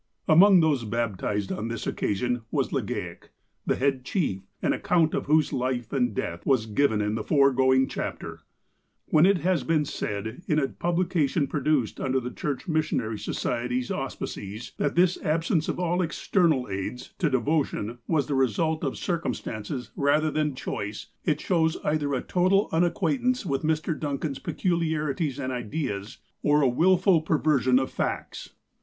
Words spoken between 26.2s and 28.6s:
or a wilful perversion of facts.